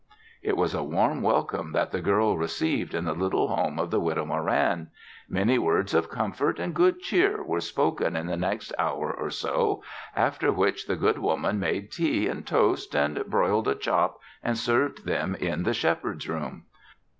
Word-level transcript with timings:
It 0.41 0.57
was 0.57 0.73
a 0.73 0.81
warm 0.81 1.21
welcome 1.21 1.73
that 1.73 1.91
the 1.91 2.01
girl 2.01 2.35
received 2.35 2.95
in 2.95 3.05
the 3.05 3.13
little 3.13 3.49
home 3.49 3.77
of 3.77 3.91
the 3.91 3.99
Widow 3.99 4.25
Moran. 4.25 4.87
Many 5.29 5.59
words 5.59 5.93
of 5.93 6.09
comfort 6.09 6.57
and 6.57 6.73
good 6.73 7.01
cheer 7.01 7.43
were 7.43 7.61
spoken 7.61 8.15
in 8.15 8.25
the 8.25 8.35
next 8.35 8.73
hour 8.79 9.13
or 9.13 9.29
so 9.29 9.83
after 10.15 10.51
which 10.51 10.87
the 10.87 10.95
good 10.95 11.19
woman 11.19 11.59
made 11.59 11.91
tea 11.91 12.27
and 12.27 12.47
toast 12.47 12.95
and 12.95 13.23
broiled 13.27 13.67
a 13.67 13.75
chop 13.75 14.17
and 14.41 14.57
served 14.57 15.05
them 15.05 15.35
in 15.35 15.61
the 15.61 15.71
Shepherd's 15.75 16.27
room. 16.27 16.63